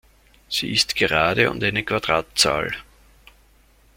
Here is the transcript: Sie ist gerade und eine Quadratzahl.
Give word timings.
Sie 0.49 0.71
ist 0.71 0.95
gerade 0.95 1.51
und 1.51 1.63
eine 1.63 1.83
Quadratzahl. 1.83 2.71